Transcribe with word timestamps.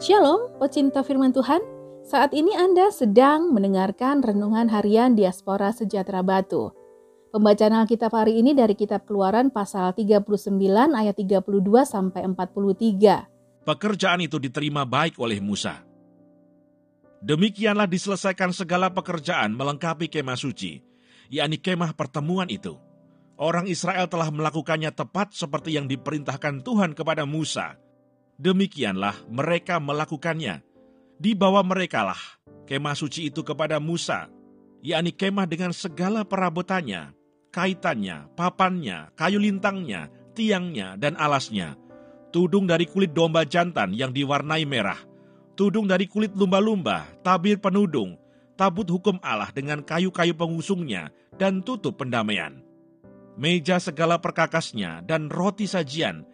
Shalom, 0.00 0.56
pecinta 0.56 1.04
firman 1.04 1.28
Tuhan. 1.28 1.60
Saat 2.08 2.32
ini 2.32 2.56
Anda 2.56 2.88
sedang 2.88 3.52
mendengarkan 3.52 4.24
renungan 4.24 4.72
harian 4.72 5.12
Diaspora 5.12 5.76
Sejahtera 5.76 6.24
Batu. 6.24 6.72
Pembacaan 7.36 7.84
Alkitab 7.84 8.08
hari 8.08 8.40
ini 8.40 8.56
dari 8.56 8.72
kitab 8.72 9.04
Keluaran 9.04 9.52
pasal 9.52 9.92
39 9.92 10.48
ayat 10.96 11.12
32 11.12 11.44
sampai 11.84 12.24
43. 12.32 13.68
Pekerjaan 13.68 14.24
itu 14.24 14.40
diterima 14.40 14.88
baik 14.88 15.20
oleh 15.20 15.36
Musa. 15.36 15.84
Demikianlah 17.20 17.84
diselesaikan 17.84 18.56
segala 18.56 18.88
pekerjaan 18.88 19.52
melengkapi 19.52 20.08
kemah 20.08 20.40
suci, 20.40 20.80
yakni 21.28 21.60
kemah 21.60 21.92
pertemuan 21.92 22.48
itu. 22.48 22.72
Orang 23.36 23.68
Israel 23.68 24.08
telah 24.08 24.32
melakukannya 24.32 24.96
tepat 24.96 25.36
seperti 25.36 25.76
yang 25.76 25.84
diperintahkan 25.84 26.64
Tuhan 26.64 26.96
kepada 26.96 27.28
Musa. 27.28 27.76
Demikianlah 28.40 29.28
mereka 29.28 29.76
melakukannya. 29.76 30.64
Dibawa 31.20 31.60
merekalah 31.60 32.16
kemah 32.64 32.96
suci 32.96 33.28
itu 33.28 33.44
kepada 33.44 33.76
Musa, 33.76 34.32
yakni 34.80 35.12
kemah 35.12 35.44
dengan 35.44 35.76
segala 35.76 36.24
perabotannya, 36.24 37.12
kaitannya, 37.52 38.32
papannya, 38.32 39.12
kayu 39.12 39.36
lintangnya, 39.36 40.08
tiangnya, 40.32 40.96
dan 40.96 41.20
alasnya, 41.20 41.76
tudung 42.32 42.64
dari 42.64 42.88
kulit 42.88 43.12
domba 43.12 43.44
jantan 43.44 43.92
yang 43.92 44.16
diwarnai 44.16 44.64
merah, 44.64 44.96
tudung 45.52 45.84
dari 45.84 46.08
kulit 46.08 46.32
lumba-lumba, 46.32 47.04
tabir 47.20 47.60
penudung, 47.60 48.16
tabut 48.56 48.88
hukum 48.88 49.20
Allah 49.20 49.52
dengan 49.52 49.84
kayu-kayu 49.84 50.32
pengusungnya, 50.32 51.12
dan 51.36 51.60
tutup 51.60 52.00
pendamaian. 52.00 52.64
Meja 53.36 53.76
segala 53.76 54.16
perkakasnya 54.16 55.04
dan 55.04 55.28
roti 55.28 55.68
sajian, 55.68 56.24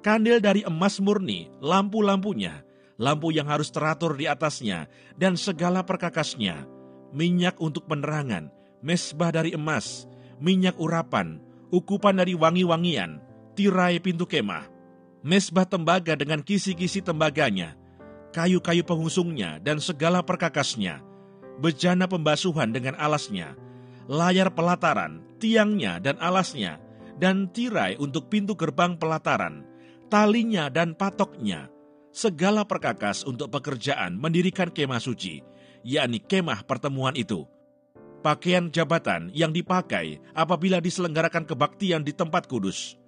kandil 0.00 0.40
dari 0.40 0.64
emas 0.64 0.98
murni, 1.00 1.48
lampu-lampunya, 1.60 2.64
lampu 3.00 3.32
yang 3.32 3.48
harus 3.48 3.72
teratur 3.72 4.16
di 4.16 4.28
atasnya, 4.28 4.88
dan 5.16 5.36
segala 5.36 5.84
perkakasnya, 5.84 6.68
minyak 7.16 7.56
untuk 7.60 7.88
penerangan, 7.88 8.52
mesbah 8.84 9.32
dari 9.32 9.56
emas, 9.56 10.04
minyak 10.40 10.76
urapan, 10.76 11.40
ukupan 11.72 12.20
dari 12.20 12.36
wangi-wangian, 12.36 13.20
tirai 13.56 14.00
pintu 14.00 14.28
kemah, 14.28 14.68
mesbah 15.24 15.64
tembaga 15.64 16.16
dengan 16.16 16.44
kisi-kisi 16.44 17.00
tembaganya, 17.04 17.76
kayu-kayu 18.36 18.84
pengusungnya 18.84 19.60
dan 19.60 19.78
segala 19.80 20.24
perkakasnya, 20.24 21.00
bejana 21.60 22.08
pembasuhan 22.08 22.72
dengan 22.72 22.96
alasnya, 22.96 23.56
layar 24.08 24.52
pelataran, 24.52 25.20
tiangnya 25.40 26.00
dan 26.00 26.16
alasnya, 26.20 26.80
dan 27.20 27.52
tirai 27.52 28.00
untuk 28.00 28.32
pintu 28.32 28.56
gerbang 28.56 28.96
pelataran, 28.96 29.69
talinya 30.10 30.66
dan 30.66 30.98
patoknya, 30.98 31.70
segala 32.10 32.66
perkakas 32.66 33.22
untuk 33.22 33.54
pekerjaan 33.54 34.18
mendirikan 34.18 34.68
kemah 34.68 35.00
suci, 35.00 35.40
yakni 35.86 36.18
kemah 36.18 36.66
pertemuan 36.66 37.14
itu 37.14 37.46
pakaian 38.20 38.68
jabatan 38.68 39.32
yang 39.32 39.50
dipakai 39.50 40.20
apabila 40.36 40.78
diselenggarakan 40.78 41.48
kebaktian 41.48 42.04
di 42.04 42.12
tempat 42.12 42.46
kudus, 42.46 43.00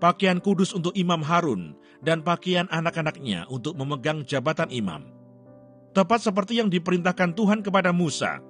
pakaian 0.00 0.40
kudus 0.40 0.72
untuk 0.72 0.96
Imam 0.96 1.20
Harun, 1.20 1.76
dan 2.00 2.24
pakaian 2.24 2.66
anak-anaknya 2.72 3.44
untuk 3.52 3.76
memegang 3.76 4.24
jabatan 4.24 4.72
imam. 4.72 5.12
Tepat 5.92 6.28
seperti 6.28 6.60
yang 6.60 6.68
diperintahkan 6.68 7.32
Tuhan 7.36 7.64
kepada 7.64 7.92
Musa, 7.92 8.40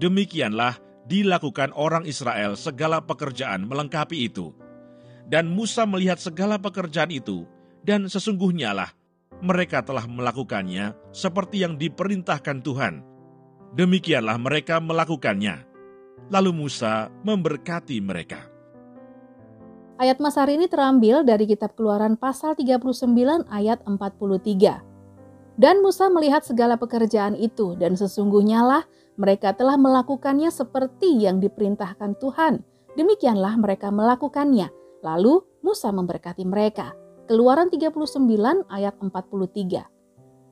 demikianlah 0.00 0.80
dilakukan 1.04 1.72
orang 1.76 2.08
Israel 2.08 2.56
segala 2.56 3.04
pekerjaan 3.04 3.68
melengkapi 3.68 4.28
itu. 4.28 4.52
Dan 5.26 5.50
Musa 5.50 5.82
melihat 5.84 6.22
segala 6.22 6.58
pekerjaan 6.58 7.10
itu, 7.10 7.44
dan 7.82 8.06
sesungguhnya 8.06 8.70
lah 8.70 8.90
mereka 9.42 9.82
telah 9.82 10.06
melakukannya 10.06 10.94
seperti 11.10 11.66
yang 11.66 11.74
diperintahkan 11.76 12.62
Tuhan 12.62 13.16
Demikianlah 13.76 14.40
mereka 14.40 14.80
melakukannya. 14.80 15.68
Lalu 16.32 16.64
Musa 16.64 17.12
memberkati 17.20 18.00
mereka. 18.00 18.48
Ayat 20.00 20.16
Mas 20.16 20.40
hari 20.40 20.56
ini 20.56 20.64
terambil 20.64 21.20
dari 21.28 21.44
kitab 21.44 21.76
Keluaran 21.76 22.16
pasal 22.16 22.56
39 22.56 23.44
ayat 23.52 23.84
43. 23.84 25.60
Dan 25.60 25.84
Musa 25.84 26.08
melihat 26.08 26.40
segala 26.40 26.80
pekerjaan 26.80 27.36
itu 27.36 27.76
dan 27.76 28.00
sesungguhnya 28.00 28.64
lah 28.64 28.82
mereka 29.20 29.52
telah 29.52 29.76
melakukannya 29.76 30.48
seperti 30.48 31.28
yang 31.28 31.36
diperintahkan 31.40 32.16
Tuhan. 32.16 32.64
Demikianlah 32.96 33.60
mereka 33.60 33.92
melakukannya. 33.92 34.72
Lalu 35.06 35.38
Musa 35.62 35.94
memberkati 35.94 36.42
mereka. 36.42 36.90
Keluaran 37.30 37.70
39 37.70 38.10
ayat 38.66 38.98
43. 38.98 39.86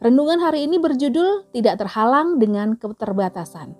Renungan 0.00 0.40
hari 0.40 0.64
ini 0.64 0.80
berjudul 0.80 1.52
Tidak 1.52 1.76
Terhalang 1.76 2.40
dengan 2.40 2.72
Keterbatasan. 2.80 3.76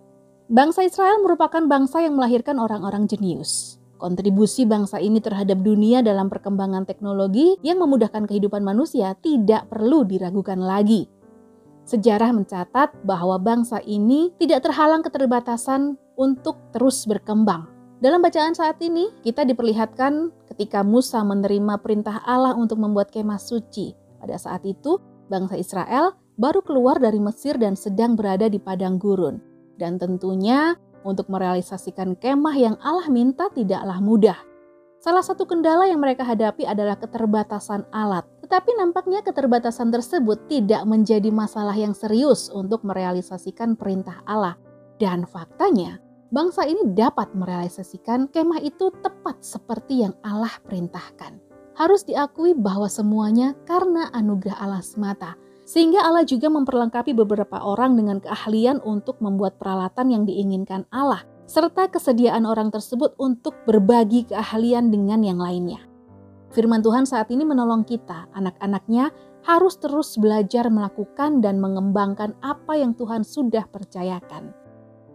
Bangsa 0.52 0.84
Israel 0.84 1.24
merupakan 1.24 1.64
bangsa 1.64 2.04
yang 2.04 2.20
melahirkan 2.20 2.60
orang-orang 2.60 3.08
jenius. 3.08 3.80
Kontribusi 3.96 4.68
bangsa 4.68 5.00
ini 5.00 5.24
terhadap 5.24 5.56
dunia 5.64 6.04
dalam 6.04 6.28
perkembangan 6.28 6.84
teknologi 6.84 7.56
yang 7.64 7.80
memudahkan 7.80 8.28
kehidupan 8.28 8.60
manusia 8.60 9.16
tidak 9.24 9.72
perlu 9.72 10.04
diragukan 10.04 10.60
lagi. 10.60 11.08
Sejarah 11.88 12.36
mencatat 12.36 13.08
bahwa 13.08 13.40
bangsa 13.40 13.80
ini 13.88 14.36
tidak 14.36 14.68
terhalang 14.68 15.00
keterbatasan 15.00 15.96
untuk 16.20 16.60
terus 16.76 17.08
berkembang. 17.08 17.77
Dalam 17.98 18.22
bacaan 18.22 18.54
saat 18.54 18.78
ini, 18.78 19.10
kita 19.26 19.42
diperlihatkan 19.42 20.31
ketika 20.54 20.86
Musa 20.86 21.19
menerima 21.26 21.82
perintah 21.82 22.22
Allah 22.22 22.54
untuk 22.54 22.78
membuat 22.78 23.10
kemah 23.10 23.42
suci. 23.42 23.91
Pada 24.22 24.38
saat 24.38 24.62
itu, 24.62 25.03
bangsa 25.26 25.59
Israel 25.59 26.14
baru 26.38 26.62
keluar 26.62 27.03
dari 27.03 27.19
Mesir 27.19 27.58
dan 27.58 27.75
sedang 27.75 28.14
berada 28.14 28.47
di 28.47 28.62
padang 28.62 29.03
gurun. 29.03 29.42
Dan 29.75 29.98
tentunya 29.98 30.78
untuk 31.03 31.26
merealisasikan 31.26 32.14
kemah 32.14 32.54
yang 32.54 32.78
Allah 32.78 33.10
minta 33.10 33.50
tidaklah 33.50 33.98
mudah. 33.98 34.38
Salah 35.03 35.26
satu 35.26 35.42
kendala 35.47 35.91
yang 35.91 35.98
mereka 35.98 36.22
hadapi 36.22 36.70
adalah 36.70 36.94
keterbatasan 37.03 37.82
alat. 37.91 38.22
Tetapi 38.47 38.78
nampaknya 38.78 39.26
keterbatasan 39.26 39.91
tersebut 39.91 40.47
tidak 40.47 40.87
menjadi 40.87 41.34
masalah 41.34 41.75
yang 41.75 41.98
serius 41.98 42.47
untuk 42.54 42.87
merealisasikan 42.87 43.75
perintah 43.75 44.22
Allah. 44.22 44.54
Dan 44.98 45.26
faktanya, 45.26 46.03
bangsa 46.28 46.64
ini 46.68 46.94
dapat 46.94 47.32
merealisasikan 47.36 48.28
kemah 48.32 48.60
itu 48.64 48.92
tepat 49.02 49.40
seperti 49.40 50.06
yang 50.06 50.14
Allah 50.24 50.52
perintahkan 50.64 51.48
harus 51.78 52.02
diakui 52.02 52.58
bahwa 52.58 52.90
semuanya 52.90 53.54
karena 53.62 54.10
anugerah 54.10 54.58
Allah 54.58 54.82
semata. 54.82 55.38
Sehingga 55.62 56.02
Allah 56.02 56.26
juga 56.26 56.50
memperlengkapi 56.50 57.14
beberapa 57.14 57.62
orang 57.62 57.94
dengan 57.94 58.18
keahlian 58.18 58.82
untuk 58.82 59.22
membuat 59.22 59.62
peralatan 59.62 60.10
yang 60.10 60.24
diinginkan 60.26 60.88
Allah, 60.90 61.22
serta 61.46 61.86
kesediaan 61.92 62.48
orang 62.48 62.74
tersebut 62.74 63.14
untuk 63.20 63.54
berbagi 63.68 64.26
keahlian 64.26 64.90
dengan 64.90 65.22
yang 65.22 65.38
lainnya. 65.38 65.84
Firman 66.50 66.80
Tuhan 66.80 67.04
saat 67.04 67.28
ini 67.28 67.44
menolong 67.44 67.84
kita, 67.84 68.32
anak-anaknya, 68.32 69.12
harus 69.44 69.76
terus 69.76 70.16
belajar 70.16 70.72
melakukan 70.72 71.44
dan 71.44 71.60
mengembangkan 71.60 72.32
apa 72.40 72.80
yang 72.80 72.96
Tuhan 72.96 73.22
sudah 73.22 73.68
percayakan. 73.68 74.67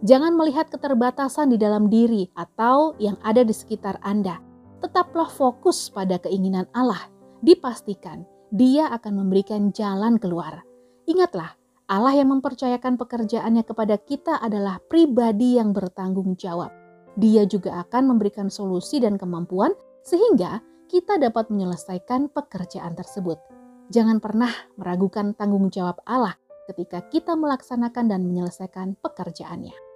Jangan 0.03 0.36
melihat 0.36 0.68
keterbatasan 0.68 1.56
di 1.56 1.58
dalam 1.58 1.88
diri 1.88 2.28
atau 2.36 2.91
yang 3.00 3.16
ada 3.24 3.40
di 3.40 3.56
sekitar 3.56 4.03
Anda, 4.03 4.36
tetaplah 4.84 5.31
fokus 5.31 5.88
pada 5.88 6.19
keinginan 6.19 6.68
Allah. 6.75 7.08
Dipastikan 7.40 8.28
Dia 8.52 8.92
akan 8.92 9.24
memberikan 9.24 9.72
jalan 9.72 10.19
keluar. 10.19 10.59
Ingatlah, 11.08 11.56
Allah 11.88 12.19
yang 12.19 12.36
mempercayakan 12.36 13.00
pekerjaannya 13.00 13.63
kepada 13.63 13.96
kita 13.96 14.44
adalah 14.44 14.84
pribadi 14.92 15.56
yang 15.56 15.72
bertanggung 15.72 16.36
jawab. 16.36 16.75
Dia 17.16 17.47
juga 17.47 17.80
akan 17.88 18.12
memberikan 18.12 18.52
solusi 18.52 19.00
dan 19.00 19.16
kemampuan 19.16 19.72
sehingga 20.03 20.59
kita 20.92 21.16
dapat 21.16 21.48
menyelesaikan 21.48 22.28
pekerjaan 22.28 22.92
tersebut. 23.00 23.39
Jangan 23.88 24.19
pernah 24.19 24.51
meragukan 24.75 25.31
tanggung 25.31 25.72
jawab 25.72 26.04
Allah 26.04 26.36
ketika 26.68 27.04
kita 27.07 27.39
melaksanakan 27.39 28.12
dan 28.12 28.28
menyelesaikan 28.28 29.00
pekerjaannya. 29.00 29.93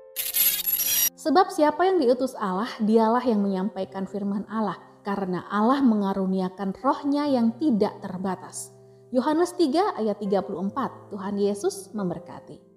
Sebab 1.18 1.50
siapa 1.50 1.82
yang 1.82 1.98
diutus 1.98 2.38
Allah, 2.38 2.70
dialah 2.78 3.26
yang 3.26 3.42
menyampaikan 3.42 4.06
firman 4.06 4.46
Allah, 4.54 4.78
karena 5.02 5.50
Allah 5.50 5.82
mengaruniakan 5.82 6.78
rohnya 6.78 7.26
yang 7.26 7.58
tidak 7.58 7.98
terbatas. 8.06 8.70
Yohanes 9.10 9.58
3 9.58 9.98
ayat 9.98 10.22
34, 10.22 11.10
Tuhan 11.10 11.36
Yesus 11.42 11.90
memberkati. 11.98 12.77